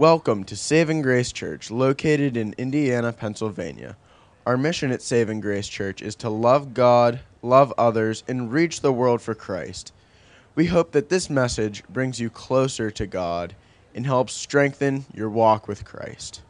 [0.00, 3.98] Welcome to Saving Grace Church, located in Indiana, Pennsylvania.
[4.46, 8.94] Our mission at Saving Grace Church is to love God, love others, and reach the
[8.94, 9.92] world for Christ.
[10.54, 13.54] We hope that this message brings you closer to God
[13.94, 16.40] and helps strengthen your walk with Christ.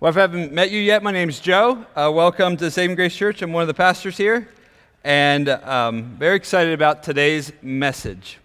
[0.00, 1.86] Well, if I haven't met you yet, my name is Joe.
[1.94, 3.40] Uh, welcome to Saving Grace Church.
[3.40, 4.48] I'm one of the pastors here,
[5.04, 8.40] and um, very excited about today's message.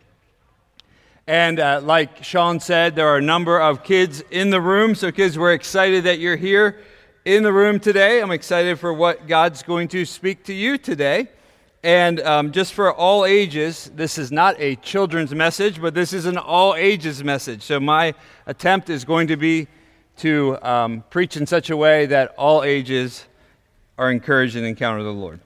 [1.30, 4.96] And uh, like Sean said, there are a number of kids in the room.
[4.96, 6.79] So, kids, we're excited that you're here
[7.24, 8.20] in the room today.
[8.20, 11.28] I'm excited for what God's going to speak to you today.
[11.84, 16.25] And um, just for all ages, this is not a children's message, but this is
[16.25, 17.61] an all ages message.
[17.61, 18.15] So, my
[18.48, 19.68] attempt is going to be
[20.18, 23.28] to um, preach in such a way that all ages
[24.00, 25.39] are encouraged and encounter the Lord.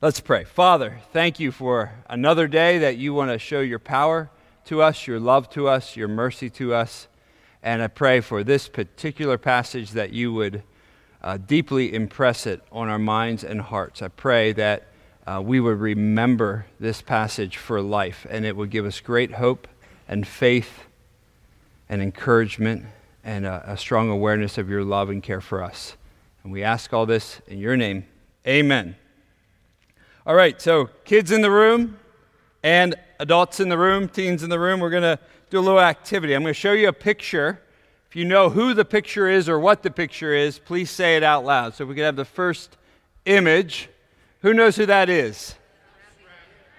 [0.00, 0.42] Let's pray.
[0.42, 4.28] Father, thank you for another day that you want to show your power
[4.68, 7.08] to us, your love to us, your mercy to us.
[7.62, 10.62] And I pray for this particular passage that you would
[11.22, 14.02] uh, deeply impress it on our minds and hearts.
[14.02, 14.88] I pray that
[15.26, 19.66] uh, we would remember this passage for life and it would give us great hope
[20.06, 20.84] and faith
[21.88, 22.84] and encouragement
[23.24, 25.96] and a, a strong awareness of your love and care for us.
[26.44, 28.06] And we ask all this in your name.
[28.46, 28.96] Amen.
[30.26, 31.98] All right, so kids in the room,
[32.62, 35.18] and adults in the room, teens in the room, we're going to
[35.50, 36.34] do a little activity.
[36.34, 37.60] I'm going to show you a picture.
[38.08, 41.22] If you know who the picture is or what the picture is, please say it
[41.22, 41.74] out loud.
[41.74, 42.76] So we can have the first
[43.24, 43.88] image.
[44.42, 45.54] Who knows who that is?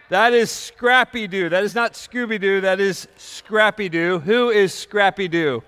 [0.09, 1.49] That is Scrappy Doo.
[1.49, 2.61] That is not Scooby Doo.
[2.61, 4.19] That is Scrappy Doo.
[4.19, 5.61] Who is Scrappy Doo?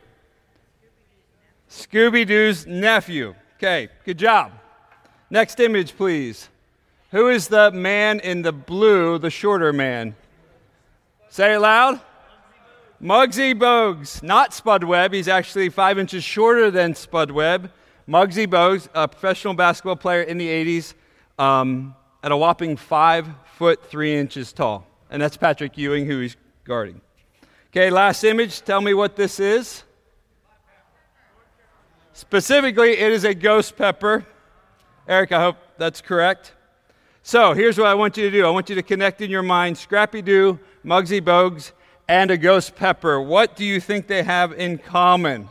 [1.70, 3.36] Scooby Doo's nephew.
[3.58, 4.52] Okay, good job.
[5.30, 6.50] Next image, please.
[7.12, 10.16] Who is the man in the blue, the shorter man?
[11.30, 12.00] Say it loud.
[13.02, 15.12] Muggsy Bogues, not Spud Webb.
[15.12, 17.70] He's actually five inches shorter than Spud Webb.
[18.08, 20.94] Muggsy Bogues, a professional basketball player in the 80s,
[21.38, 23.28] um, at a whopping five
[23.58, 24.88] foot three inches tall.
[25.10, 27.02] And that's Patrick Ewing, who he's guarding.
[27.72, 28.62] Okay, last image.
[28.62, 29.84] Tell me what this is.
[32.14, 34.26] Specifically, it is a ghost pepper.
[35.10, 36.54] Eric, I hope that's correct.
[37.24, 39.44] So here's what I want you to do I want you to connect in your
[39.44, 41.72] mind Scrappy Doo, Muggsy Bogues,
[42.08, 43.22] and a ghost pepper.
[43.22, 45.48] What do you think they have in common?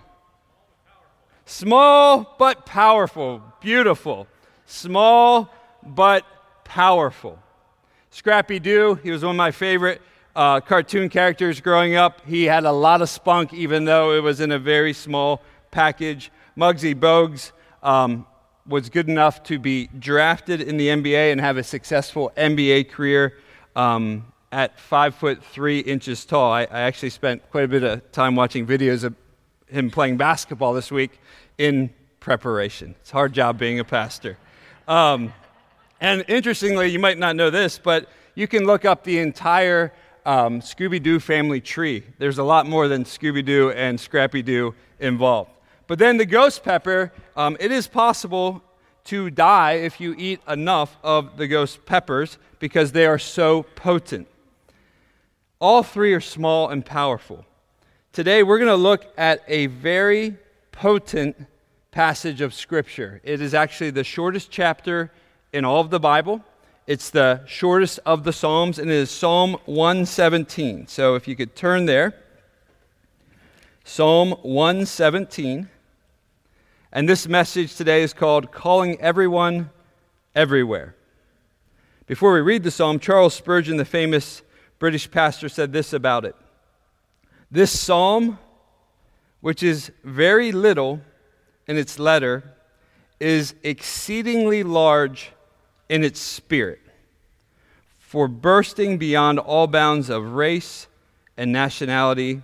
[1.44, 3.42] Small but powerful.
[3.60, 4.26] Beautiful.
[4.66, 6.24] Small but
[6.64, 7.38] powerful.
[8.10, 10.02] Scrappy Doo, he was one of my favorite
[10.34, 12.20] uh, cartoon characters growing up.
[12.26, 16.32] He had a lot of spunk, even though it was in a very small package.
[16.56, 17.52] Muggsy Bogues,
[17.82, 18.26] um,
[18.66, 23.36] was good enough to be drafted in the NBA and have a successful NBA career
[23.74, 26.52] um, at five foot three inches tall.
[26.52, 29.14] I, I, actually spent quite a bit of time watching videos of
[29.66, 31.20] him playing basketball this week
[31.58, 32.94] in preparation.
[33.00, 34.36] It's a hard job being a pastor.
[34.88, 35.32] Um,
[36.00, 39.92] and interestingly, you might not know this, but you can look up the entire
[40.26, 42.04] um, Scooby Doo family tree.
[42.18, 45.50] There's a lot more than Scooby Doo and Scrappy Doo involved.
[45.90, 48.62] But then the ghost pepper, um, it is possible
[49.06, 54.28] to die if you eat enough of the ghost peppers because they are so potent.
[55.58, 57.44] All three are small and powerful.
[58.12, 60.36] Today we're going to look at a very
[60.70, 61.34] potent
[61.90, 63.20] passage of Scripture.
[63.24, 65.10] It is actually the shortest chapter
[65.52, 66.44] in all of the Bible.
[66.86, 70.86] It's the shortest of the Psalms, and it is Psalm 117.
[70.86, 72.14] So if you could turn there,
[73.82, 75.68] Psalm 117.
[76.92, 79.70] And this message today is called Calling Everyone
[80.34, 80.96] Everywhere.
[82.06, 84.42] Before we read the psalm, Charles Spurgeon, the famous
[84.80, 86.34] British pastor, said this about it
[87.48, 88.40] This psalm,
[89.40, 91.00] which is very little
[91.68, 92.56] in its letter,
[93.20, 95.30] is exceedingly large
[95.88, 96.80] in its spirit,
[98.00, 100.88] for bursting beyond all bounds of race
[101.36, 102.42] and nationality.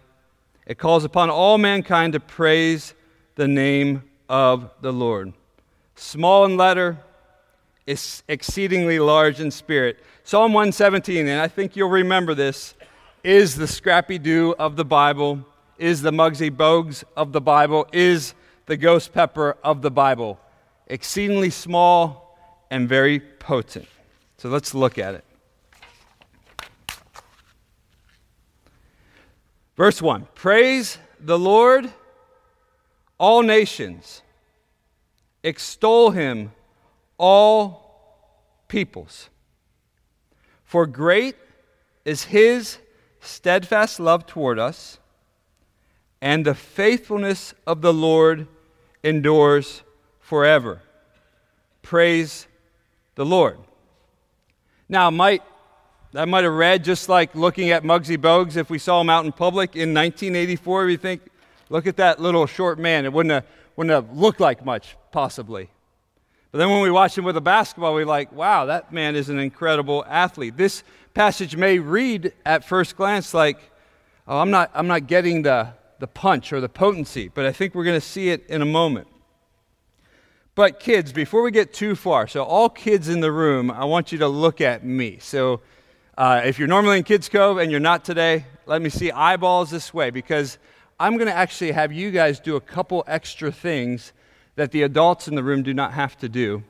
[0.67, 2.95] It calls upon all mankind to praise
[3.35, 5.33] the name of the Lord.
[5.95, 6.99] Small in letter,
[7.87, 9.99] is exceedingly large in spirit.
[10.25, 12.75] Psalm 117, and I think you'll remember this,
[13.23, 15.47] is the Scrappy Doo of the Bible,
[15.79, 18.35] is the Muggsy Bogues of the Bible, is
[18.67, 20.41] the Ghost Pepper of the Bible.
[20.89, 22.37] Exceedingly small
[22.71, 23.89] and very potent.
[24.39, 25.25] So let's look at it.
[29.77, 31.93] Verse 1 Praise the Lord
[33.19, 34.23] all nations.
[35.43, 36.53] Extol him,
[37.19, 37.87] all
[38.69, 39.29] peoples.
[40.65, 41.37] For great
[42.05, 42.79] is his
[43.21, 44.99] steadfast love toward us,
[46.21, 48.49] and the faithfulness of the Lord
[49.03, 49.83] endures
[50.21, 50.83] forever.
[51.83, 52.47] Praise
[53.15, 53.59] the Lord.
[54.89, 55.43] Now, might
[56.15, 59.27] I might have read just like looking at Muggsy Bogues if we saw him out
[59.27, 60.87] in public in 1984.
[60.87, 61.21] We think,
[61.69, 63.05] look at that little short man.
[63.05, 63.45] It wouldn't have,
[63.77, 65.71] wouldn't have looked like much, possibly.
[66.53, 69.29] But then when we watch him with a basketball, we're like, wow, that man is
[69.29, 70.57] an incredible athlete.
[70.57, 73.59] This passage may read at first glance like,
[74.27, 75.69] oh, I'm not, I'm not getting the,
[75.99, 78.67] the punch or the potency, but I think we're going to see it in a
[78.67, 79.09] moment.
[80.55, 84.11] But, kids, before we get too far, so all kids in the room, I want
[84.11, 85.19] you to look at me.
[85.21, 85.61] So,
[86.17, 89.71] uh, if you're normally in Kids Cove and you're not today, let me see eyeballs
[89.71, 90.57] this way because
[90.99, 94.13] I'm going to actually have you guys do a couple extra things
[94.55, 96.65] that the adults in the room do not have to do.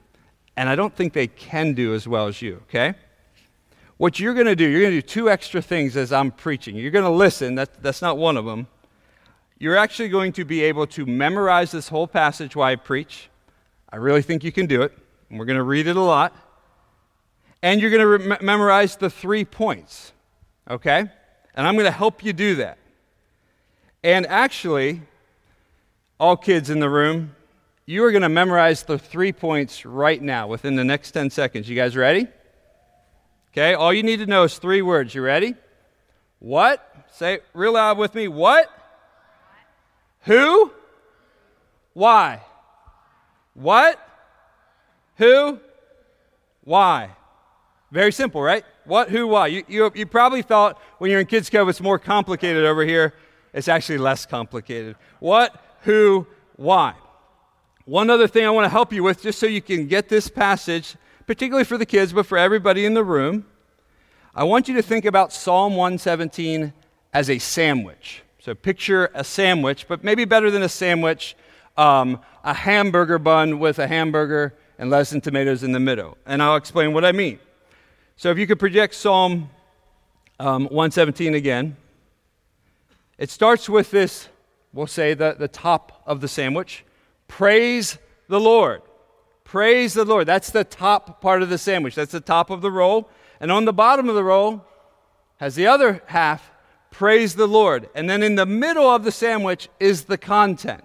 [0.57, 2.95] And I don't think they can do as well as you, okay?
[3.99, 6.77] What you're going to do, you're going to do two extra things as I'm preaching.
[6.77, 8.67] You're going to listen, that, that's not one of them.
[9.59, 13.31] You're actually going to be able to memorize this whole passage while I preach.
[13.91, 14.93] I really think you can do it.
[15.31, 16.35] And we're going to read it a lot.
[17.63, 20.13] And you're going to re- memorize the three points,
[20.69, 21.05] okay?
[21.55, 22.79] And I'm going to help you do that.
[24.07, 25.03] And actually,
[26.21, 27.35] all kids in the room,
[27.87, 31.69] you are going to memorize the three points right now within the next 10 seconds.
[31.69, 32.29] You guys ready?
[33.51, 35.13] Okay, all you need to know is three words.
[35.13, 35.57] You ready?
[36.39, 37.05] What?
[37.15, 38.29] Say real loud with me.
[38.29, 38.71] What?
[40.21, 40.71] Who?
[41.93, 42.43] Why?
[43.55, 43.99] What?
[45.17, 45.59] Who?
[46.63, 47.11] Why?
[47.91, 48.65] Very simple, right?
[48.85, 49.49] What, who, why?
[49.49, 53.15] You, you, you probably thought when you're in Kids Cove it's more complicated over here.
[53.57, 54.97] It's actually less complicated.
[55.19, 56.27] What, who,
[56.57, 56.95] why?
[57.87, 60.29] One other thing I want to help you with, just so you can get this
[60.29, 60.95] passage,
[61.27, 63.47] particularly for the kids, but for everybody in the room,
[64.35, 66.75] I want you to think about Psalm 117
[67.15, 68.23] as a sandwich.
[68.41, 71.35] So picture a sandwich, but maybe better than a sandwich,
[71.79, 76.19] um, a hamburger bun with a hamburger and lettuce and tomatoes in the middle.
[76.27, 77.39] And I'll explain what I mean.
[78.17, 79.49] So if you could project Psalm
[80.39, 81.79] um, 117 again,
[83.19, 84.29] it starts with this,
[84.73, 86.85] we'll say, the, the top of the sandwich.
[87.29, 87.99] Praise
[88.29, 88.83] the Lord.
[89.45, 90.27] Praise the Lord.
[90.27, 91.95] That's the top part of the sandwich.
[91.95, 93.09] That's the top of the roll.
[93.41, 94.65] And on the bottom of the roll
[95.37, 96.51] has the other half,
[96.91, 97.89] praise the Lord.
[97.95, 100.85] And then in the middle of the sandwich is the content.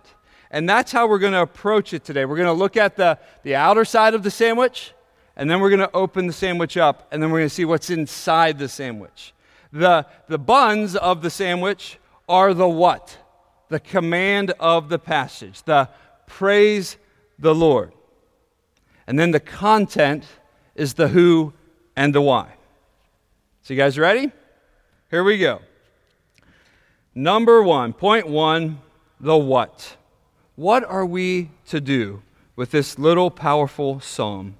[0.51, 2.25] And that's how we're going to approach it today.
[2.25, 4.94] We're going to look at the, the outer side of the sandwich,
[5.38, 7.63] and then we're going to open the sandwich up, and then we're going to see
[7.63, 9.33] what's inside the sandwich.
[9.72, 13.18] The, the buns of the sandwich are the what?
[13.69, 15.89] The command of the passage, the
[16.27, 16.97] praise
[17.39, 17.94] the Lord.
[19.07, 20.25] And then the content
[20.75, 21.53] is the who
[21.95, 22.53] and the why.
[23.63, 24.31] So, you guys ready?
[25.09, 25.62] Here we go.
[27.13, 28.79] Number one, point one,
[29.19, 29.97] the what.
[30.56, 32.21] What are we to do
[32.56, 34.56] with this little powerful psalm?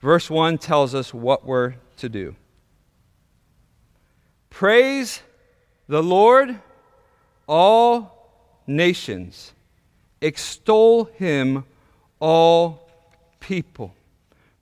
[0.00, 2.34] Verse 1 tells us what we're to do.
[4.50, 5.22] Praise
[5.92, 6.58] the Lord,
[7.46, 8.32] all
[8.66, 9.52] nations.
[10.22, 11.66] Extol him,
[12.18, 12.88] all
[13.40, 13.94] people.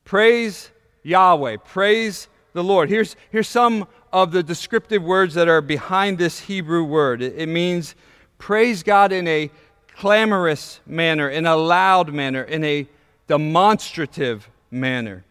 [0.05, 0.73] Praise
[1.05, 1.59] Yahweh.
[1.65, 2.88] Praise the Lord.
[2.88, 7.23] Here's, here's some of the descriptive words that are behind this Hebrew word.
[7.23, 7.94] It, it means
[8.38, 9.52] praise God in a
[9.95, 12.88] clamorous manner, in a loud manner, in a
[13.28, 15.23] demonstrative manner,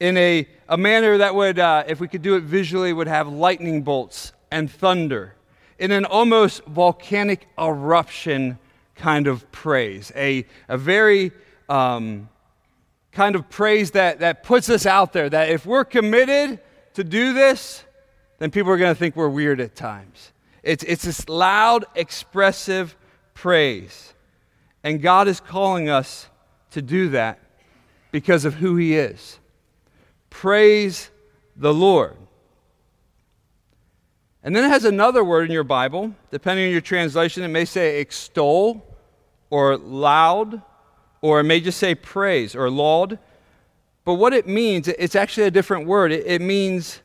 [0.00, 3.28] in a, a manner that would, uh, if we could do it visually, would have
[3.28, 5.34] lightning bolts and thunder,
[5.78, 8.58] in an almost volcanic eruption
[8.94, 11.32] kind of praise, a, a very
[11.68, 12.28] um,
[13.12, 16.60] kind of praise that, that puts us out there, that if we're committed
[16.94, 17.84] to do this,
[18.38, 20.32] then people are going to think we're weird at times.
[20.62, 22.96] It's, it's this loud, expressive
[23.34, 24.12] praise.
[24.82, 26.28] And God is calling us
[26.72, 27.38] to do that
[28.10, 29.38] because of who He is.
[30.28, 31.10] Praise
[31.56, 32.16] the Lord.
[34.42, 36.14] And then it has another word in your Bible.
[36.30, 38.84] Depending on your translation, it may say extol
[39.50, 40.62] or loud
[41.20, 43.18] or it may just say praise or laud.
[44.04, 46.12] But what it means, it's actually a different word.
[46.12, 47.00] It, it, means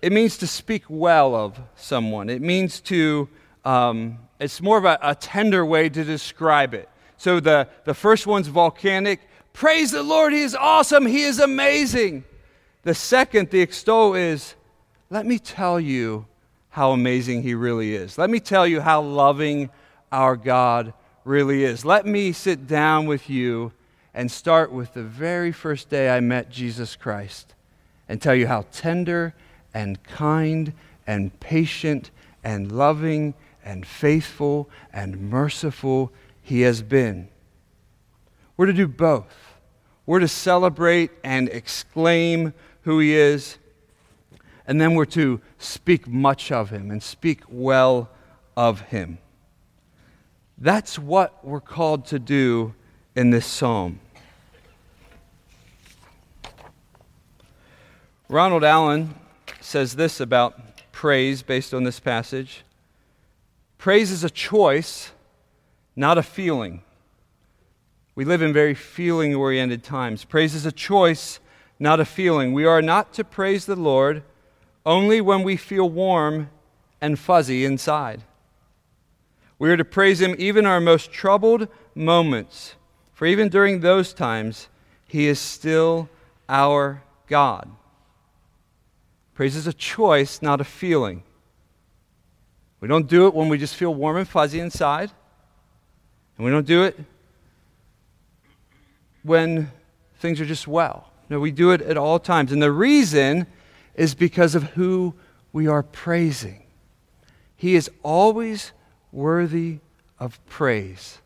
[0.00, 2.30] it means to speak well of someone.
[2.30, 3.28] It means to,
[3.64, 6.88] um, it's more of a, a tender way to describe it.
[7.16, 9.20] So the, the first one's volcanic.
[9.52, 12.24] Praise the Lord, He is awesome, He is amazing.
[12.82, 14.54] The second, the extol, is
[15.10, 16.26] let me tell you
[16.70, 18.16] how amazing He really is.
[18.16, 19.70] Let me tell you how loving
[20.12, 21.84] our God really is.
[21.84, 23.72] Let me sit down with you
[24.14, 27.54] and start with the very first day I met Jesus Christ
[28.08, 29.34] and tell you how tender
[29.74, 30.72] and kind
[31.06, 32.10] and patient
[32.42, 37.28] and loving and faithful and merciful he has been.
[38.56, 39.56] We're to do both.
[40.06, 42.52] We're to celebrate and exclaim
[42.82, 43.58] who he is,
[44.66, 48.10] and then we're to speak much of him and speak well
[48.56, 49.18] of him.
[50.58, 52.74] That's what we're called to do
[53.16, 54.00] in this psalm.
[58.28, 59.14] Ronald Allen
[59.60, 62.62] says this about praise based on this passage
[63.78, 65.10] praise is a choice,
[65.96, 66.82] not a feeling.
[68.14, 70.24] We live in very feeling oriented times.
[70.24, 71.40] Praise is a choice,
[71.78, 72.52] not a feeling.
[72.52, 74.22] We are not to praise the Lord
[74.84, 76.50] only when we feel warm
[77.00, 78.22] and fuzzy inside.
[79.58, 82.74] We are to praise Him even our most troubled moments,
[83.12, 84.68] for even during those times,
[85.06, 86.08] He is still
[86.48, 87.70] our God.
[89.34, 91.22] Praise is a choice, not a feeling.
[92.80, 95.10] We don't do it when we just feel warm and fuzzy inside,
[96.36, 96.98] and we don't do it
[99.22, 99.70] when
[100.18, 101.10] things are just well.
[101.28, 102.52] No, we do it at all times.
[102.52, 103.46] And the reason
[103.94, 105.14] is because of who
[105.52, 106.62] we are praising.
[107.56, 108.72] He is always
[109.12, 109.78] worthy
[110.18, 111.18] of praise.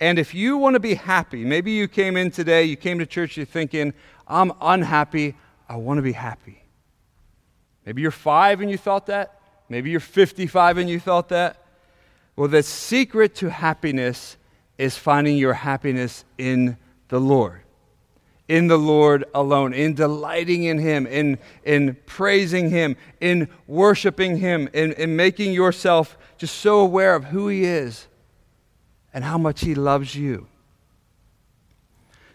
[0.00, 3.06] And if you want to be happy, maybe you came in today, you came to
[3.06, 3.92] church, you're thinking,
[4.26, 5.36] I'm unhappy,
[5.68, 6.62] I want to be happy.
[7.84, 9.40] Maybe you're five and you thought that.
[9.68, 11.64] Maybe you're 55 and you thought that.
[12.34, 14.36] Well, the secret to happiness
[14.78, 16.78] is finding your happiness in
[17.08, 17.60] the Lord.
[18.50, 24.68] In the Lord alone, in delighting in Him, in, in praising Him, in worshiping Him,
[24.72, 28.08] in, in making yourself just so aware of who He is
[29.14, 30.48] and how much He loves you.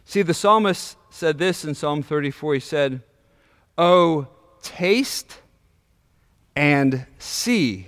[0.05, 2.53] See, the psalmist said this in Psalm 34.
[2.53, 3.01] He said,
[3.77, 4.29] Oh,
[4.61, 5.37] taste
[6.55, 7.87] and see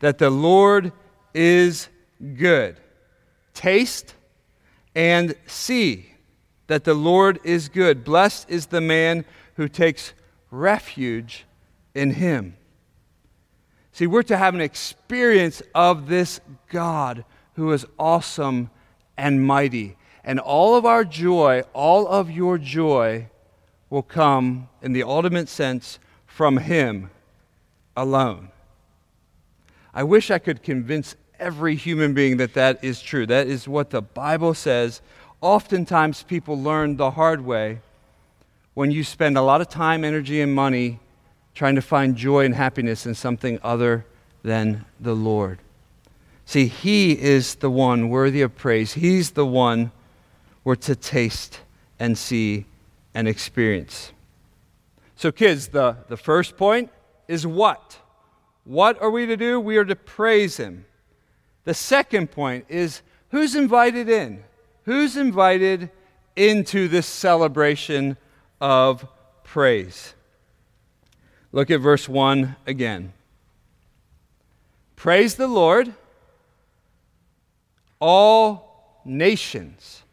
[0.00, 0.90] that the Lord
[1.32, 1.88] is
[2.34, 2.76] good.
[3.54, 4.16] Taste
[4.96, 6.10] and see
[6.66, 8.04] that the Lord is good.
[8.04, 10.12] Blessed is the man who takes
[10.50, 11.44] refuge
[11.94, 12.56] in him.
[13.92, 18.70] See, we're to have an experience of this God who is awesome
[19.16, 19.96] and mighty.
[20.22, 23.28] And all of our joy, all of your joy,
[23.88, 27.10] will come, in the ultimate sense, from Him
[27.96, 28.50] alone.
[29.94, 33.24] I wish I could convince every human being that that is true.
[33.26, 35.00] That is what the Bible says.
[35.40, 37.80] Oftentimes, people learn the hard way
[38.74, 40.98] when you spend a lot of time, energy, and money
[41.54, 44.04] trying to find joy and happiness in something other
[44.42, 45.58] than the Lord.
[46.44, 48.94] See, He is the one worthy of praise.
[48.94, 49.90] He's the one
[50.64, 51.60] we're to taste
[51.98, 52.66] and see
[53.14, 54.12] and experience.
[55.16, 56.90] So, kids, the, the first point
[57.28, 57.98] is what?
[58.64, 59.58] What are we to do?
[59.58, 60.84] We are to praise Him.
[61.64, 64.44] The second point is who's invited in?
[64.86, 65.90] Who's invited
[66.36, 68.16] into this celebration
[68.60, 69.06] of
[69.42, 70.14] praise?
[71.50, 73.12] Look at verse 1 again.
[74.94, 75.92] Praise the Lord,
[77.98, 80.04] all nations.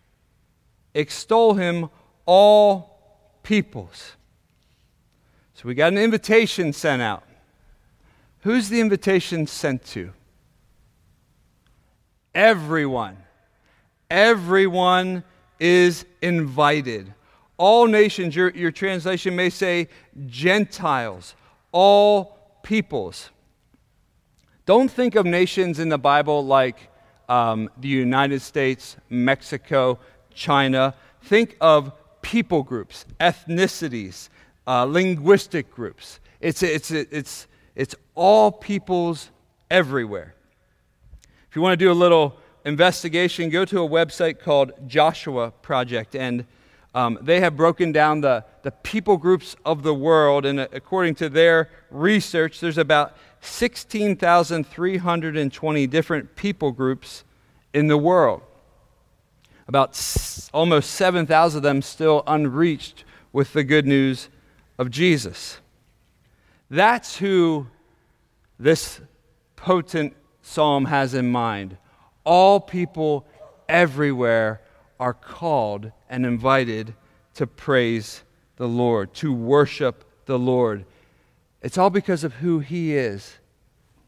[0.95, 1.89] Extol him,
[2.25, 2.99] all
[3.43, 4.13] peoples.
[5.53, 7.23] So we got an invitation sent out.
[8.39, 10.13] Who's the invitation sent to?
[12.33, 13.22] Everyone.
[14.09, 15.23] Everyone
[15.59, 17.13] is invited.
[17.57, 19.87] All nations, your, your translation may say
[20.25, 21.35] Gentiles,
[21.71, 23.29] all peoples.
[24.65, 26.89] Don't think of nations in the Bible like
[27.29, 29.99] um, the United States, Mexico,
[30.33, 30.93] China.
[31.21, 31.91] Think of
[32.21, 34.29] people groups, ethnicities,
[34.65, 36.19] uh, linguistic groups.
[36.39, 39.29] It's, it's, it's, it's all peoples
[39.69, 40.35] everywhere.
[41.49, 46.15] If you want to do a little investigation, go to a website called Joshua Project,
[46.15, 46.45] and
[46.95, 50.45] um, they have broken down the, the people groups of the world.
[50.45, 57.23] And according to their research, there's about 16,320 different people groups
[57.73, 58.43] in the world
[59.67, 64.29] about s- almost 7,000 of them still unreached with the good news
[64.77, 65.59] of Jesus.
[66.69, 67.67] That's who
[68.59, 68.99] this
[69.55, 71.77] potent psalm has in mind.
[72.23, 73.25] All people
[73.67, 74.61] everywhere
[74.99, 76.93] are called and invited
[77.35, 78.23] to praise
[78.57, 80.85] the Lord, to worship the Lord.
[81.61, 83.37] It's all because of who He is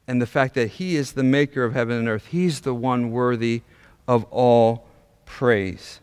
[0.07, 2.27] and the fact that He is the maker of heaven and earth.
[2.27, 3.61] He's the one worthy
[4.07, 4.87] of all
[5.25, 5.99] praise.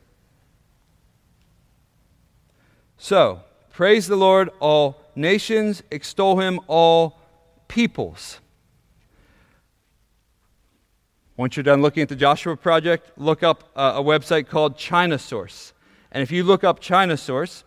[2.99, 3.41] So,
[3.73, 7.19] praise the Lord, all nations, extol him, all
[7.69, 8.39] peoples.
[11.37, 15.19] Once you're done looking at the Joshua Project, look up uh, a website called China
[15.19, 15.73] Source.
[16.11, 17.65] And if you look up China Source,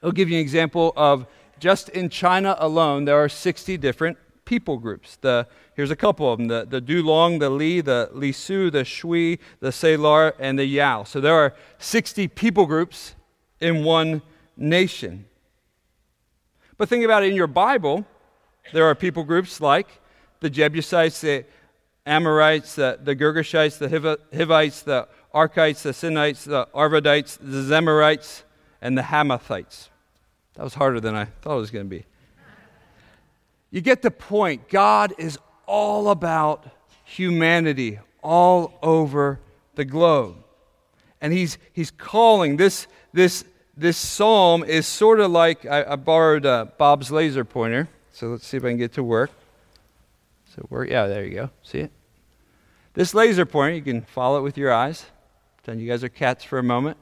[0.00, 1.26] it'll give you an example of
[1.58, 5.16] just in China alone, there are 60 different people groups.
[5.20, 9.40] The, here's a couple of them the, the Dulong, the Li, the Lisu, the Shui,
[9.60, 11.04] the Salar, and the Yao.
[11.04, 13.14] So there are 60 people groups
[13.60, 14.22] in one
[14.56, 15.26] nation.
[16.78, 18.06] But think about it in your Bible,
[18.72, 20.00] there are people groups like
[20.40, 21.44] the Jebusites, the
[22.06, 28.44] Amorites, the, the Girgashites, the Hivites, the Arkites, the Sinites, the Arvadites, the Zemarites,
[28.80, 29.88] and the Hamathites.
[30.54, 32.04] That was harder than I thought it was going to be.
[33.70, 34.68] You get the point.
[34.68, 36.66] God is all about
[37.04, 39.40] humanity all over
[39.74, 40.36] the globe.
[41.20, 43.44] And he's, he's calling this, this,
[43.76, 47.88] this psalm is sort of like I, I borrowed uh, Bob's laser pointer.
[48.12, 49.30] So let's see if I can get to work.
[50.54, 51.50] So work, yeah, there you go.
[51.62, 51.92] See it?
[52.96, 55.04] This laser pointer, you can follow it with your eyes.
[55.58, 56.96] Pretend you guys are cats for a moment.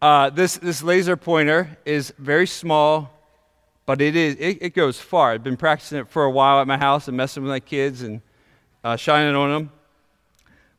[0.00, 3.10] Uh, this, this laser pointer is very small,
[3.84, 5.32] but it, is, it, it, goes far.
[5.32, 8.00] I've been practicing it for a while at my house and messing with my kids
[8.00, 8.22] and
[8.82, 9.72] uh, shining on them.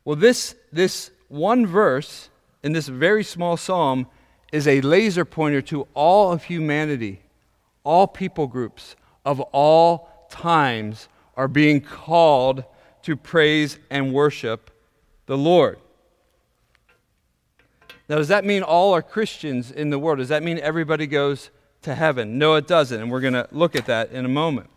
[0.04, 2.30] Well, this, this one verse
[2.64, 4.08] in this very small psalm
[4.50, 7.20] is a laser pointer to all of humanity,
[7.84, 12.64] all people groups of all times are being called
[13.02, 14.70] to praise and worship
[15.26, 15.78] the Lord.
[18.08, 20.18] Now, does that mean all are Christians in the world?
[20.18, 21.50] Does that mean everybody goes
[21.82, 22.38] to heaven?
[22.38, 24.68] No, it doesn't, and we're going to look at that in a moment.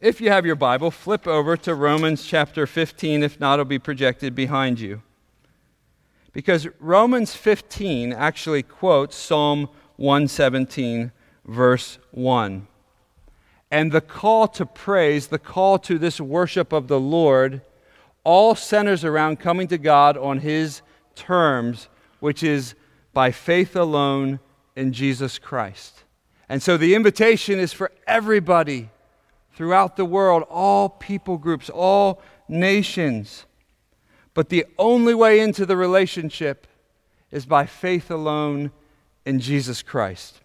[0.00, 3.22] If you have your Bible, flip over to Romans chapter 15.
[3.22, 5.02] If not, it'll be projected behind you.
[6.32, 11.10] Because Romans 15 actually quotes Psalm 117,
[11.46, 12.68] verse 1.
[13.76, 17.60] And the call to praise, the call to this worship of the Lord,
[18.24, 20.80] all centers around coming to God on His
[21.14, 22.74] terms, which is
[23.12, 24.40] by faith alone
[24.76, 26.04] in Jesus Christ.
[26.48, 28.88] And so the invitation is for everybody
[29.52, 33.44] throughout the world, all people groups, all nations.
[34.32, 36.66] But the only way into the relationship
[37.30, 38.70] is by faith alone
[39.26, 40.40] in Jesus Christ.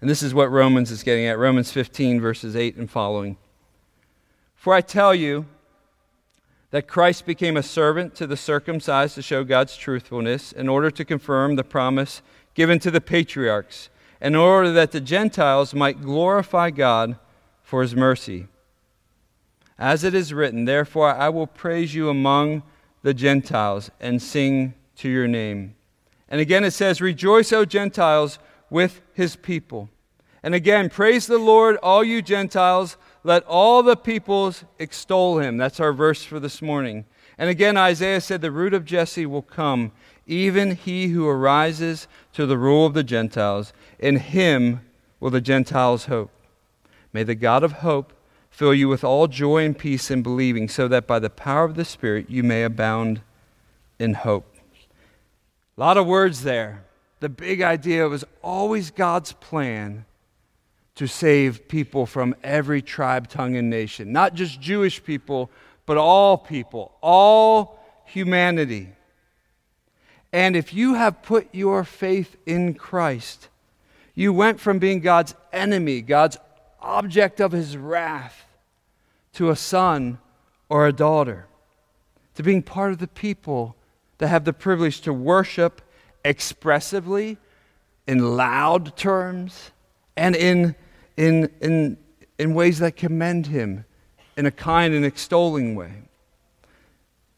[0.00, 3.36] And this is what Romans is getting at Romans 15, verses 8 and following.
[4.54, 5.46] For I tell you
[6.70, 11.04] that Christ became a servant to the circumcised to show God's truthfulness, in order to
[11.04, 12.22] confirm the promise
[12.54, 17.16] given to the patriarchs, in order that the Gentiles might glorify God
[17.62, 18.46] for his mercy.
[19.78, 22.62] As it is written, Therefore I will praise you among
[23.02, 25.74] the Gentiles and sing to your name.
[26.28, 28.38] And again it says, Rejoice, O Gentiles
[28.70, 29.90] with his people.
[30.42, 32.96] And again, praise the Lord, all you Gentiles.
[33.22, 35.58] Let all the peoples extol him.
[35.58, 37.04] That's our verse for this morning.
[37.36, 39.92] And again, Isaiah said, The root of Jesse will come,
[40.26, 43.72] even he who arises to the rule of the Gentiles.
[43.98, 44.80] In him
[45.18, 46.30] will the Gentiles hope.
[47.12, 48.14] May the God of hope
[48.50, 51.74] fill you with all joy and peace in believing, so that by the power of
[51.74, 53.20] the Spirit you may abound
[53.98, 54.54] in hope.
[55.76, 56.84] A lot of words there
[57.20, 60.06] the big idea was always God's plan
[60.96, 64.12] to save people from every tribe, tongue, and nation.
[64.12, 65.50] Not just Jewish people,
[65.86, 68.88] but all people, all humanity.
[70.32, 73.48] And if you have put your faith in Christ,
[74.14, 76.38] you went from being God's enemy, God's
[76.80, 78.44] object of his wrath,
[79.34, 80.18] to a son
[80.68, 81.46] or a daughter,
[82.34, 83.76] to being part of the people
[84.18, 85.82] that have the privilege to worship
[86.24, 87.38] expressively,
[88.06, 89.70] in loud terms,
[90.16, 90.74] and in,
[91.16, 91.96] in, in,
[92.38, 93.84] in ways that commend him
[94.36, 95.92] in a kind and extolling way.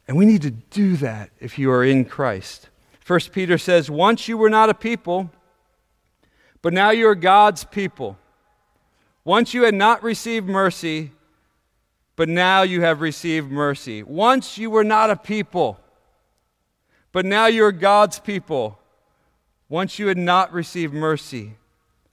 [0.08, 2.68] And we need to do that if you are in Christ.
[3.00, 5.30] First Peter says, Once you were not a people,
[6.60, 8.16] but now you are God's people.
[9.24, 11.12] Once you had not received mercy,
[12.16, 14.02] but now you have received mercy.
[14.02, 15.78] Once you were not a people,
[17.12, 18.78] but now you're God's people.
[19.68, 21.54] Once you had not received mercy,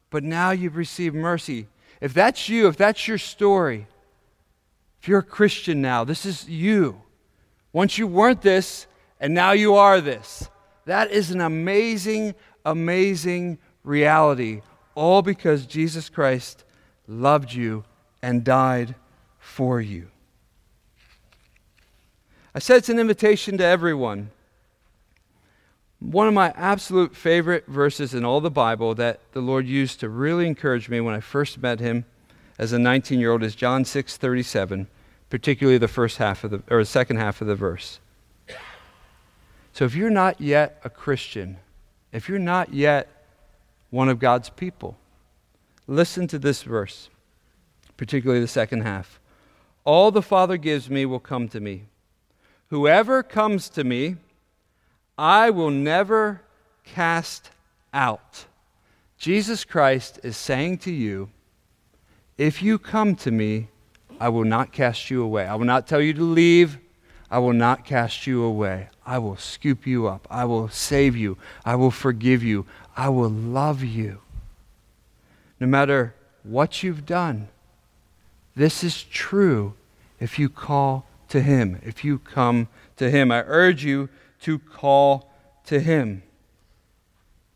[0.10, 1.68] but now you've received mercy.
[2.00, 3.88] If that's you, if that's your story,
[5.02, 7.02] if you're a Christian now, this is you.
[7.74, 8.88] Once you weren't this,
[9.20, 10.50] and now you are this.
[10.86, 12.36] That is an amazing,
[12.66, 14.62] amazing reality,
[14.96, 16.64] all because Jesus Christ
[17.08, 17.84] loved you
[18.22, 18.96] and died
[19.38, 20.08] for you.
[22.56, 24.32] I said it's an invitation to everyone.
[26.00, 30.10] One of my absolute favorite verses in all the Bible that the Lord used to
[30.10, 32.06] really encourage me when I first met him
[32.58, 34.88] as a 19 year old is John 6 37.
[35.30, 38.00] particularly the first half of the or the second half of the verse.
[39.74, 41.58] So if you're not yet a Christian,
[42.12, 43.08] if you're not yet
[43.92, 44.98] one of God's people,
[45.88, 47.10] listen to this verse,
[47.96, 49.20] particularly the second half.
[49.86, 51.84] All the Father gives me will come to me.
[52.70, 54.18] Whoever comes to me,
[55.20, 56.40] I will never
[56.86, 57.52] cast
[57.94, 58.46] out.
[59.18, 61.30] Jesus Christ is saying to you,
[62.38, 63.68] if you come to me,
[64.18, 65.46] I will not cast you away.
[65.46, 66.78] I will not tell you to leave.
[67.30, 68.88] I will not cast you away.
[69.06, 70.26] I will scoop you up.
[70.32, 71.38] I will save you.
[71.66, 72.66] I will forgive you.
[72.96, 74.20] I will love you.
[75.60, 77.50] No matter what you've done,
[78.56, 79.74] this is true
[80.18, 83.34] if you call to Him, if you come to Him.
[83.34, 84.08] I urge you
[84.42, 85.32] to call
[85.66, 86.24] to Him.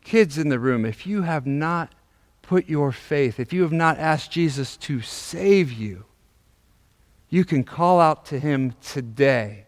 [0.02, 1.94] Kids in the room, if you have not
[2.42, 6.04] put your faith, if you have not asked Jesus to save you,
[7.34, 9.66] you can call out to him today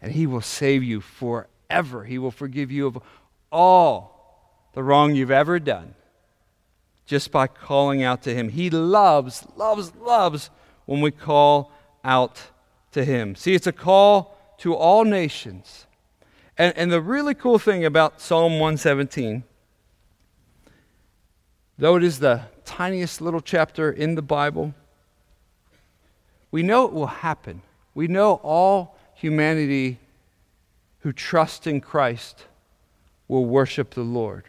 [0.00, 2.04] and he will save you forever.
[2.04, 2.98] He will forgive you of
[3.50, 5.94] all the wrong you've ever done
[7.04, 8.48] just by calling out to him.
[8.48, 10.48] He loves, loves, loves
[10.86, 11.70] when we call
[12.02, 12.40] out
[12.92, 13.34] to him.
[13.34, 15.86] See, it's a call to all nations.
[16.58, 19.44] And, and the really cool thing about Psalm 117
[21.78, 24.74] Though it is the tiniest little chapter in the Bible,
[26.50, 27.62] we know it will happen.
[27.94, 29.98] We know all humanity
[31.00, 32.44] who trust in Christ
[33.26, 34.44] will worship the Lord.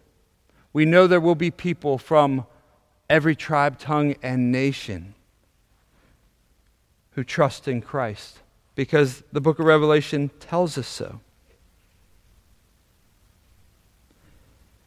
[0.73, 2.45] We know there will be people from
[3.09, 5.15] every tribe, tongue, and nation
[7.11, 8.39] who trust in Christ
[8.75, 11.19] because the book of Revelation tells us so.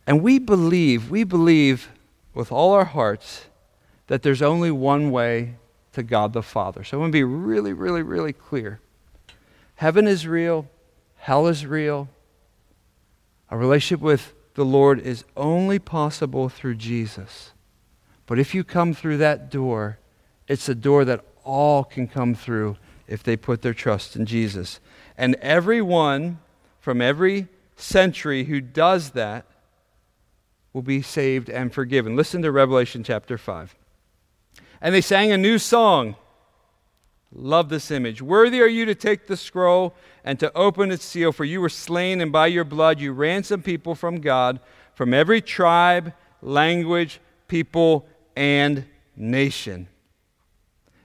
[0.06, 1.88] And we believe, we believe
[2.32, 3.46] with all our hearts
[4.06, 5.56] that there's only one way
[5.92, 6.84] to God the Father.
[6.84, 8.80] So I want to be really, really, really clear.
[9.76, 10.68] Heaven is real,
[11.16, 12.08] hell is real.
[13.50, 17.52] A relationship with the Lord is only possible through Jesus.
[18.26, 19.98] But if you come through that door,
[20.48, 24.80] it's a door that all can come through if they put their trust in Jesus.
[25.16, 26.38] And everyone
[26.80, 29.46] from every century who does that
[30.76, 32.16] will be saved and forgiven.
[32.16, 33.74] Listen to Revelation chapter 5.
[34.82, 36.16] And they sang a new song.
[37.32, 38.20] Love this image.
[38.20, 41.70] Worthy are you to take the scroll and to open its seal, for you were
[41.70, 44.60] slain, and by your blood you ransomed people from God,
[44.92, 46.12] from every tribe,
[46.42, 48.84] language, people, and
[49.16, 49.88] nation.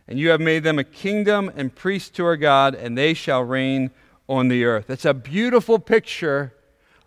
[0.06, 3.42] And you have made them a kingdom and priests to our God, and they shall
[3.42, 3.92] reign
[4.28, 4.88] on the earth.
[4.88, 6.54] That's a beautiful picture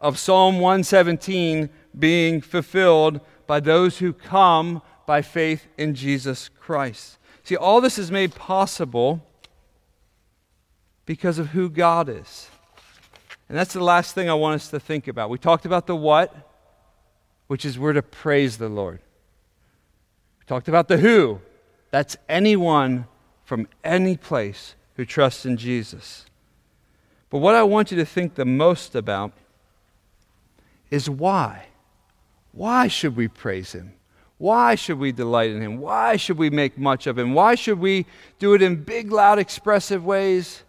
[0.05, 7.17] of Psalm 117 being fulfilled by those who come by faith in Jesus Christ.
[7.43, 9.27] See, all this is made possible
[11.07, 12.51] because of who God is.
[13.49, 15.31] And that's the last thing I want us to think about.
[15.31, 16.35] We talked about the what,
[17.47, 19.01] which is we're to praise the Lord.
[20.39, 21.41] We talked about the who.
[21.91, 23.07] That's anyone
[23.47, 26.27] from any place who trusts in Jesus.
[27.31, 29.33] But what I want you to think the most about
[30.91, 31.67] is why.
[32.53, 33.95] Why should we praise him?
[34.39, 35.79] Why should we delight in him?
[35.79, 37.35] Why should we make much of him?
[37.35, 38.07] Why should we
[38.39, 40.63] do it in big, loud, expressive ways?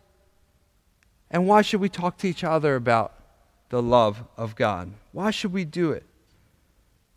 [1.29, 3.13] And why should we talk to each other about
[3.69, 4.91] the love of God?
[5.11, 6.03] Why should we do it?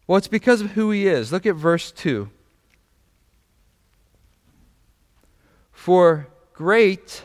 [0.06, 1.30] Well, it's because of who he is.
[1.30, 2.30] Look at verse 2.
[5.70, 7.22] For great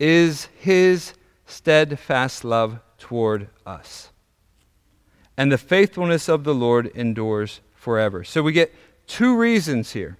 [0.00, 1.12] is his
[1.46, 4.10] steadfast love toward us
[5.38, 8.24] and the faithfulness of the Lord endures forever.
[8.24, 8.74] So we get
[9.06, 10.18] two reasons here.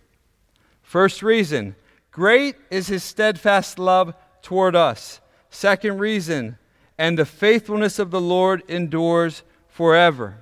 [0.81, 1.75] First reason,
[2.12, 5.21] great is his steadfast love toward us.
[5.51, 6.57] Second reason,
[6.97, 10.37] and the faithfulness of the Lord endures forever.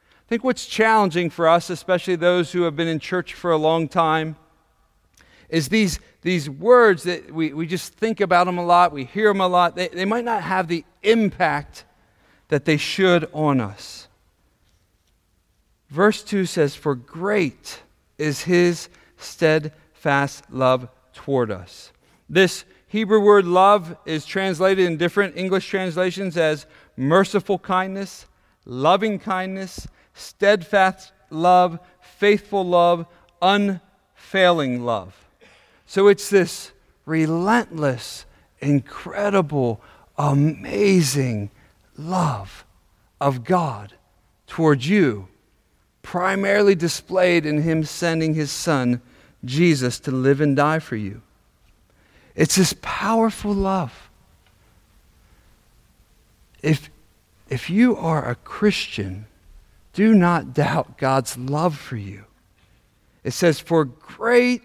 [0.00, 3.56] I think what's challenging for us, especially those who have been in church for a
[3.56, 4.34] long time,
[5.48, 9.28] is these, these words that we, we just think about them a lot, we hear
[9.28, 11.84] them a lot, they, they might not have the impact
[12.48, 14.08] that they should on us.
[15.90, 17.82] Verse 2 says, For great
[18.16, 21.92] is his steadfast love toward us.
[22.28, 26.64] This Hebrew word love is translated in different English translations as
[26.96, 28.24] merciful kindness,
[28.64, 33.06] loving kindness, steadfast love, faithful love,
[33.42, 35.23] unfailing love.
[35.86, 36.72] So it's this
[37.06, 38.26] relentless,
[38.60, 39.80] incredible,
[40.16, 41.50] amazing
[41.96, 42.64] love
[43.20, 43.94] of God
[44.46, 45.28] towards you,
[46.02, 49.00] primarily displayed in Him sending His Son,
[49.44, 51.22] Jesus, to live and die for you.
[52.34, 54.10] It's this powerful love.
[56.62, 56.90] If,
[57.48, 59.26] if you are a Christian,
[59.92, 62.24] do not doubt God's love for you.
[63.22, 64.62] It says, For great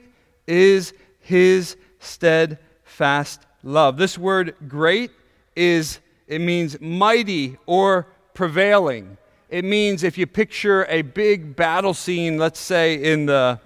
[0.48, 0.94] is
[1.30, 3.98] his steadfast love.
[3.98, 5.12] This word great
[5.56, 9.16] is, it means mighty or prevailing.
[9.48, 13.60] It means if you picture a big battle scene, let's say in the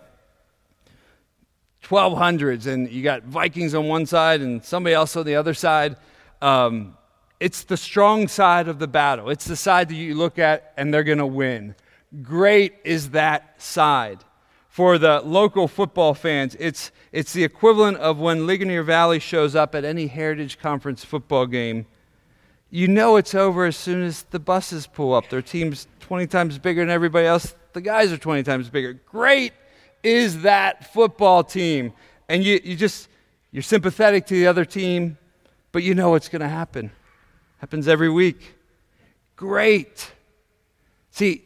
[1.85, 5.95] 1200s, and you got Vikings on one side and somebody else on the other side,
[6.41, 6.97] um,
[7.39, 9.29] it's the strong side of the battle.
[9.29, 11.75] It's the side that you look at and they're going to win.
[12.21, 14.19] Great is that side.
[14.73, 19.75] For the local football fans, it's, it's the equivalent of when Ligonier Valley shows up
[19.75, 21.85] at any Heritage Conference football game.
[22.71, 25.29] You know it's over as soon as the buses pull up.
[25.29, 27.53] Their team's 20 times bigger than everybody else.
[27.73, 28.93] The guys are 20 times bigger.
[28.93, 29.53] Great
[30.01, 31.93] is that football team.
[32.27, 33.09] And you, you just,
[33.51, 35.19] you're sympathetic to the other team,
[35.71, 36.89] but you know what's going to happen.
[37.59, 38.55] Happens every week.
[39.35, 40.11] Great.
[41.11, 41.45] See,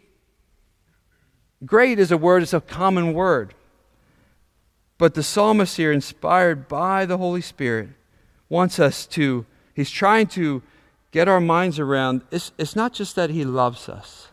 [1.65, 3.53] great is a word, it's a common word.
[4.97, 7.89] But the psalmist here, inspired by the Holy Spirit,
[8.49, 10.63] wants us to, he's trying to
[11.11, 14.29] get our minds around it's, it's not just that he loves us,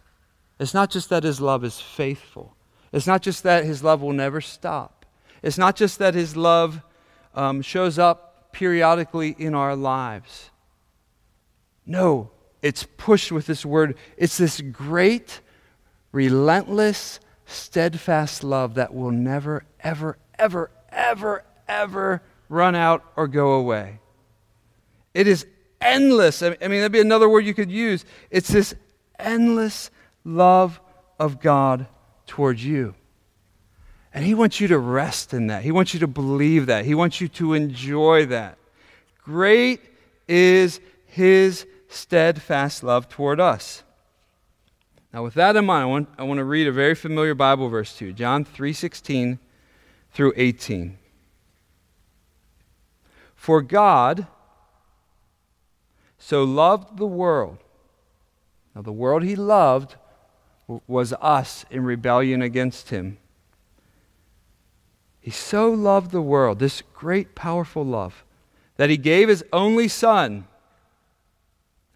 [0.59, 2.57] it's not just that his love is faithful,
[2.93, 5.05] it's not just that his love will never stop,
[5.43, 6.83] it's not just that his love
[7.35, 10.51] um, shows up periodically in our lives.
[11.87, 12.31] No,
[12.63, 13.97] it's pushed with this word.
[14.17, 15.41] It's this great,
[16.14, 23.98] relentless, steadfast love that will never, ever, ever, ever, ever run out or go away.
[25.12, 25.44] It is
[25.81, 26.40] endless.
[26.40, 28.05] I mean, that'd be another word you could use.
[28.31, 28.74] It's this
[29.18, 29.90] endless
[30.24, 30.81] love
[31.18, 31.87] of God
[32.27, 32.94] towards you.
[34.12, 35.64] And He wants you to rest in that.
[35.64, 36.85] He wants you to believe that.
[36.85, 38.57] He wants you to enjoy that.
[39.24, 39.81] Great
[40.29, 43.83] is His steadfast love toward us.
[45.14, 47.68] Now, with that in mind, I want, I want to read a very familiar Bible
[47.68, 49.38] verse to you John 3:16
[50.11, 50.98] through 18.
[53.37, 54.27] For God
[56.18, 57.59] so loved the world.
[58.74, 59.94] Now, the world he loved
[60.88, 63.18] was us in rebellion against him.
[65.20, 68.24] He so loved the world, this great, powerful love,
[68.79, 70.48] that he gave his only Son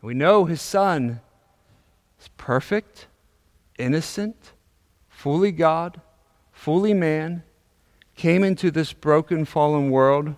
[0.01, 1.21] we know his son
[2.21, 3.07] is perfect,
[3.79, 4.53] innocent,
[5.09, 6.01] fully God,
[6.53, 7.43] fully man,
[8.15, 10.35] came into this broken, fallen world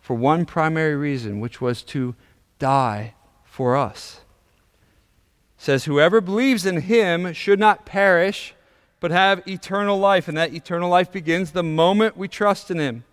[0.00, 2.14] for one primary reason, which was to
[2.58, 4.20] die for us.
[5.58, 8.54] It says, Whoever believes in him should not perish,
[9.00, 10.28] but have eternal life.
[10.28, 13.04] And that eternal life begins the moment we trust in him.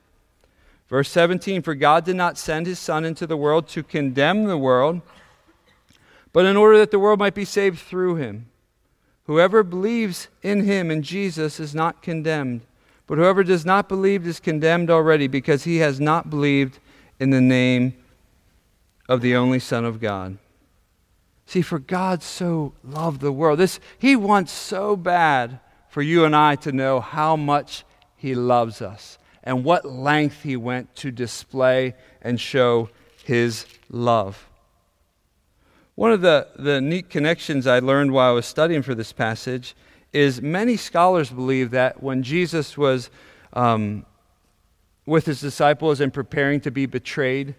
[0.88, 4.58] Verse 17 For God did not send his Son into the world to condemn the
[4.58, 5.02] world
[6.34, 8.48] but in order that the world might be saved through him.
[9.26, 12.62] Whoever believes in him, in Jesus, is not condemned.
[13.08, 16.80] But whoever does not believe is condemned already because he has not believed
[17.20, 17.94] in the name
[19.10, 20.38] of the only Son of God.
[21.46, 23.60] See, for God so loved the world.
[23.60, 27.84] This, he wants so bad for you and I to know how much
[28.16, 32.90] he loves us and what length he went to display and show
[33.26, 34.48] his love.
[36.02, 39.76] One of the, the neat connections I learned while I was studying for this passage
[40.12, 43.12] is many scholars believe that when Jesus was
[43.54, 44.08] um,
[45.06, 47.54] with his disciples and preparing to be betrayed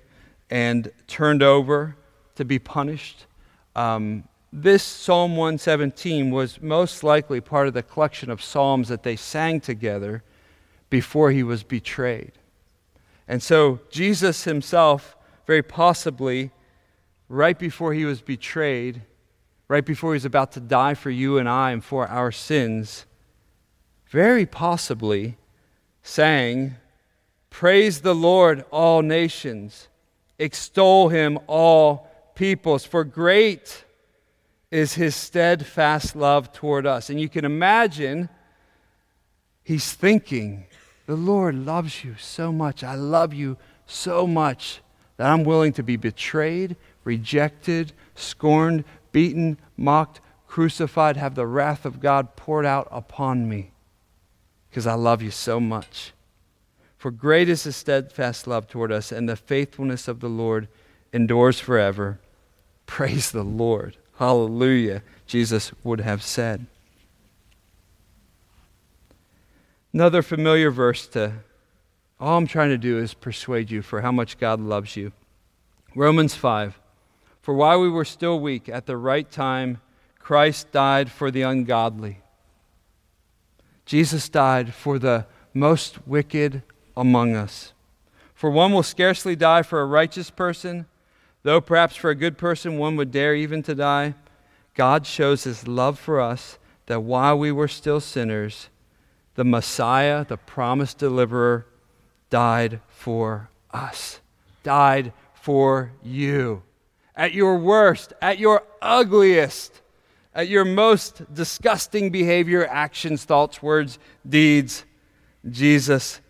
[0.51, 1.95] and turned over
[2.35, 3.27] to be punished,
[3.77, 9.15] um, this Psalm 117 was most likely part of the collection of psalms that they
[9.15, 10.25] sang together
[10.91, 12.33] before he was betrayed.
[13.29, 16.51] And so Jesus himself, very possibly,
[17.33, 19.01] right before he was betrayed,
[19.67, 23.07] right before he was about to die for you and I and for our sins,
[24.11, 25.39] very possibly
[26.03, 26.77] sang,
[27.49, 29.89] Praise the Lord, all nations,
[30.39, 33.85] extol him, all peoples, for great
[34.71, 37.09] is his steadfast love toward us.
[37.09, 38.29] And you can imagine
[39.63, 40.67] he's thinking,
[41.07, 42.85] The Lord loves you so much.
[42.85, 44.81] I love you so much
[45.17, 52.01] that I'm willing to be betrayed, rejected, scorned, beaten, mocked, crucified, have the wrath of
[52.01, 53.73] God poured out upon me
[54.73, 56.13] because I love you so much.
[56.97, 60.67] For great is his steadfast love toward us, and the faithfulness of the Lord
[61.13, 62.21] endures forever.
[62.87, 63.99] Praise the Lord.
[64.17, 66.67] Hallelujah, Jesus would have said.
[69.93, 71.33] Another familiar verse to
[72.19, 75.13] All I'm trying to do is persuade you for how much God loves you.
[75.95, 76.79] Romans 5.
[77.43, 79.81] For while we were still weak, at the right time,
[80.21, 82.21] Christ died for the ungodly.
[83.85, 86.63] Jesus died for the most wicked
[86.97, 87.73] among us.
[88.33, 90.87] For one will scarcely die for a righteous person,
[91.43, 94.15] though perhaps for a good person one would dare even to die.
[94.75, 98.69] God shows his love for us that while we were still sinners,
[99.35, 101.67] the Messiah, the promised deliverer,
[102.31, 104.21] died for us,
[104.63, 106.63] died for you.
[107.15, 109.81] At your worst, at your ugliest,
[110.35, 114.85] at your most disgusting behavior, actions, thoughts, words, deeds,
[115.49, 116.21] Jesus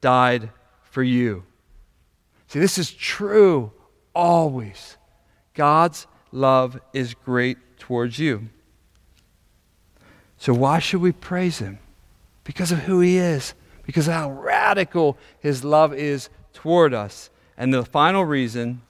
[0.00, 0.50] died
[0.82, 1.44] for you.
[2.48, 3.72] See, this is true
[4.14, 4.96] always.
[5.54, 8.48] God's love is great towards you.
[10.38, 11.78] So, why should we praise Him?
[12.44, 17.30] Because of who He is, because of how radical His love is toward us.
[17.56, 18.80] And the final reason,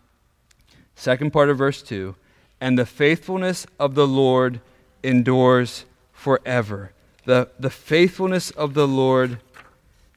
[1.01, 2.15] second part of verse 2
[2.61, 4.61] and the faithfulness of the Lord
[5.03, 6.93] endures forever.
[7.25, 9.39] The, the faithfulness of the Lord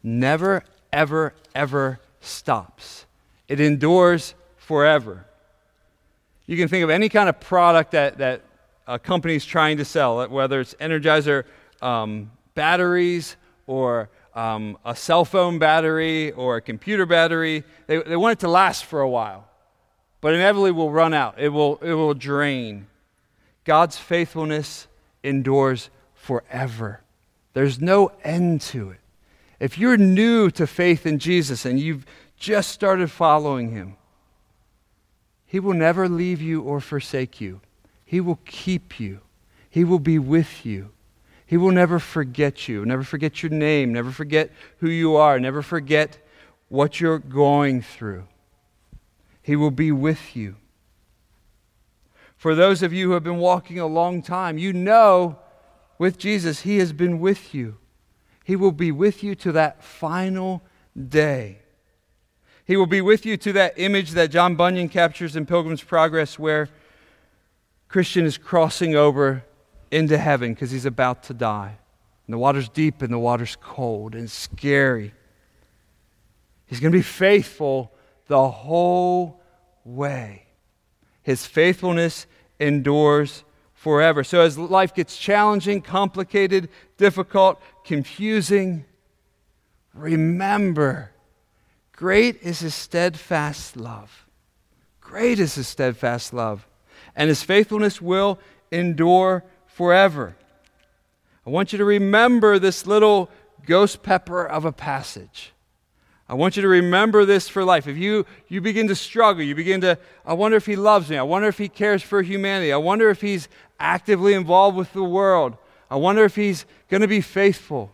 [0.04, 3.06] never, ever, ever stops,
[3.48, 5.26] it endures forever.
[6.46, 8.42] You can think of any kind of product that, that
[8.86, 11.46] a company is trying to sell, whether it's Energizer
[11.82, 17.64] um, batteries or um, a cell phone battery or a computer battery.
[17.88, 19.48] They, they want it to last for a while,
[20.24, 21.36] but inevitably will run out.
[21.38, 22.88] It will, it will drain.
[23.66, 24.88] God's faithfulness
[25.22, 27.02] endures forever.
[27.52, 29.02] There's no end to it.
[29.60, 32.06] If you're new to faith in Jesus and you've
[32.38, 33.98] just started following him,
[35.46, 37.60] he will never leave you or forsake you.
[38.06, 39.20] He will keep you.
[39.70, 40.92] He will be with you.
[41.46, 45.62] He will never forget you, never forget your name, never forget who you are, never
[45.62, 46.18] forget
[46.70, 48.24] what you're going through.
[49.44, 50.56] He will be with you.
[52.36, 55.38] For those of you who have been walking a long time, you know
[56.00, 57.78] with Jesus, He has been with you.
[58.44, 60.62] He will be with you to that final
[61.10, 61.60] day.
[62.66, 66.40] He will be with you to that image that John Bunyan captures in Pilgrim's Progress,
[66.40, 66.70] where
[67.88, 69.46] Christian is crossing over
[69.92, 71.78] into heaven because he's about to die.
[72.28, 75.14] And the water's deep and the water's cold and scary.
[76.66, 77.93] He's going to be faithful
[78.28, 79.42] the whole
[79.84, 80.46] way.
[81.22, 82.26] His faithfulness
[82.60, 84.24] endures forever.
[84.24, 88.86] So, as life gets challenging, complicated, difficult, confusing,
[89.94, 91.12] remember
[91.92, 94.28] great is his steadfast love.
[95.00, 96.68] Great is his steadfast love.
[97.16, 98.40] And his faithfulness will
[98.72, 100.36] endure forever.
[101.46, 103.30] I want you to remember this little
[103.66, 105.53] ghost pepper of a passage.
[106.28, 107.88] I want you to remember this for life.
[107.88, 111.18] If you, you begin to struggle, you begin to, I wonder if he loves me.
[111.18, 112.72] I wonder if he cares for humanity.
[112.72, 115.58] I wonder if he's actively involved with the world.
[115.92, 117.92] I wonder if he's going to be faithful.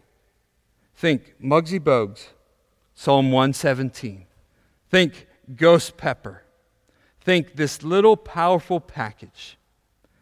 [0.96, 2.28] Think Muggsy Bogues,
[2.94, 4.26] Psalm 117.
[4.90, 6.44] Think ghost pepper.
[7.22, 9.58] Think this little powerful package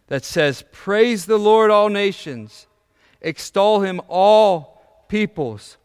[0.07, 2.67] that says, Praise the Lord, all nations,
[3.21, 5.77] extol him, all peoples.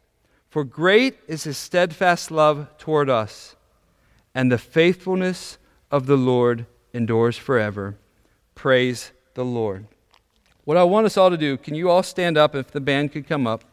[0.52, 3.56] For great is his steadfast love toward us,
[4.34, 5.56] and the faithfulness
[5.90, 7.96] of the Lord endures forever.
[8.54, 9.86] Praise the Lord.
[10.64, 13.12] What I want us all to do, can you all stand up if the band
[13.12, 13.64] could come up?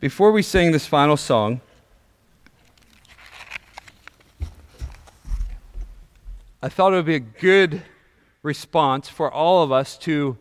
[0.00, 1.60] Before we sing this final song,
[6.60, 7.80] I thought it would be a good
[8.42, 10.36] response for all of us to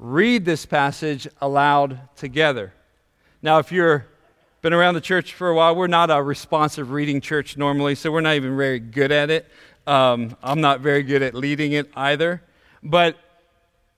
[0.00, 2.72] read this passage aloud together.
[3.42, 4.02] Now, if you've
[4.62, 8.10] been around the church for a while, we're not a responsive reading church normally, so
[8.10, 9.46] we're not even very good at it.
[9.86, 12.42] Um, I'm not very good at leading it either.
[12.82, 13.18] But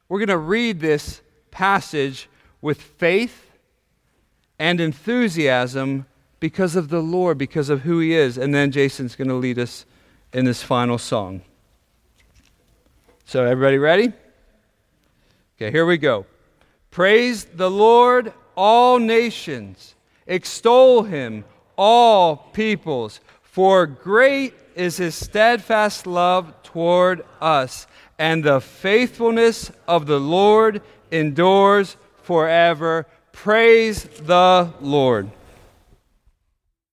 [0.09, 1.22] we're going to read this
[1.53, 2.29] passage
[2.61, 3.53] with faith
[4.59, 6.07] and enthusiasm
[6.41, 8.39] because of the Lord, because of who He is.
[8.39, 9.87] And then Jason's going to lead us
[10.33, 11.43] in this final song.
[13.24, 14.12] So, everybody ready?
[15.63, 16.27] Okay, here we go.
[16.91, 19.95] Praise the Lord, all nations.
[20.27, 21.45] Extol him,
[21.79, 23.21] all peoples.
[23.43, 27.87] For great is his steadfast love toward us,
[28.19, 30.83] and the faithfulness of the Lord
[31.13, 33.07] endures forever.
[33.31, 35.31] Praise the Lord.